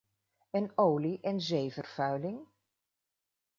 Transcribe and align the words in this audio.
En 0.51 0.69
olie- 0.77 1.19
en 1.21 1.41
zeevervuiling? 1.41 2.47